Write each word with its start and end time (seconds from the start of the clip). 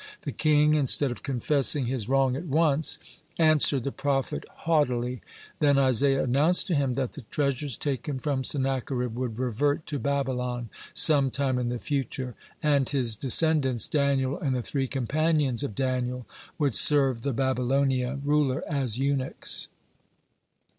The 0.23 0.31
king, 0.31 0.73
instead 0.73 1.11
of 1.11 1.21
confessing 1.21 1.85
his 1.85 2.09
wrong 2.09 2.35
at 2.35 2.47
once, 2.47 2.97
answered 3.37 3.83
the 3.83 3.91
prophet 3.91 4.45
haughtily. 4.49 5.21
(86) 5.57 5.59
Then 5.59 5.77
Isaiah 5.77 6.23
announced 6.23 6.65
to 6.65 6.73
him 6.73 6.95
that 6.95 7.11
the 7.11 7.21
treasures 7.21 7.77
taken 7.77 8.17
from 8.17 8.43
Sennacherib 8.43 9.11
(87) 9.11 9.19
would 9.21 9.37
revert 9.37 9.85
to 9.85 9.99
Babylon 9.99 10.69
some 10.95 11.29
time 11.29 11.59
in 11.59 11.67
the 11.67 11.77
future, 11.77 12.33
and 12.63 12.89
his 12.89 13.15
descendants, 13.15 13.87
Daniel 13.87 14.39
and 14.39 14.55
the 14.55 14.63
three 14.63 14.87
companions 14.87 15.61
of 15.61 15.75
Daniel, 15.75 16.25
would 16.57 16.73
serve 16.73 17.21
the 17.21 17.31
Babylonia 17.31 18.19
ruler 18.23 18.63
as 18.67 18.97
eunuchs. 18.97 19.67